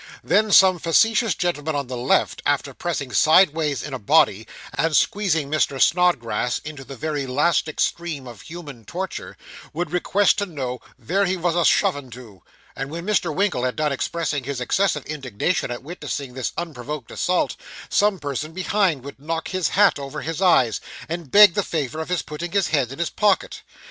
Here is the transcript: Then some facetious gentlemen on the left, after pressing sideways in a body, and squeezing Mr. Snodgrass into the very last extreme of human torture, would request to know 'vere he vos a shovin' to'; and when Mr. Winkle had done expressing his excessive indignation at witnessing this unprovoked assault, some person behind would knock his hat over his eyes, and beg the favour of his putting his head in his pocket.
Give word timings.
Then 0.23 0.51
some 0.51 0.79
facetious 0.79 1.35
gentlemen 1.35 1.75
on 1.75 1.85
the 1.85 1.95
left, 1.95 2.41
after 2.43 2.73
pressing 2.73 3.11
sideways 3.13 3.83
in 3.83 3.93
a 3.93 3.99
body, 3.99 4.47
and 4.73 4.95
squeezing 4.95 5.47
Mr. 5.51 5.79
Snodgrass 5.79 6.57
into 6.57 6.83
the 6.83 6.95
very 6.95 7.27
last 7.27 7.67
extreme 7.67 8.25
of 8.25 8.41
human 8.41 8.83
torture, 8.83 9.37
would 9.73 9.91
request 9.91 10.39
to 10.39 10.47
know 10.47 10.79
'vere 10.97 11.25
he 11.25 11.35
vos 11.35 11.53
a 11.55 11.63
shovin' 11.63 12.09
to'; 12.09 12.41
and 12.75 12.89
when 12.89 13.05
Mr. 13.05 13.31
Winkle 13.31 13.63
had 13.63 13.75
done 13.75 13.91
expressing 13.91 14.43
his 14.45 14.59
excessive 14.59 15.05
indignation 15.05 15.69
at 15.69 15.83
witnessing 15.83 16.33
this 16.33 16.51
unprovoked 16.57 17.11
assault, 17.11 17.55
some 17.87 18.17
person 18.17 18.53
behind 18.53 19.03
would 19.03 19.19
knock 19.19 19.49
his 19.49 19.67
hat 19.67 19.99
over 19.99 20.21
his 20.21 20.41
eyes, 20.41 20.81
and 21.09 21.29
beg 21.29 21.53
the 21.53 21.61
favour 21.61 21.99
of 21.99 22.09
his 22.09 22.23
putting 22.23 22.53
his 22.53 22.69
head 22.69 22.91
in 22.91 22.97
his 22.97 23.11
pocket. 23.11 23.61